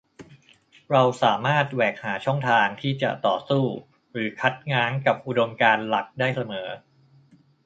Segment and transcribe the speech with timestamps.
[0.91, 3.63] เราสามารถแหวกหาช่องทางที่จะต่อสู้
[4.11, 6.67] หรือคัดง้างกับอุดมการณ์หลักได้เสมอ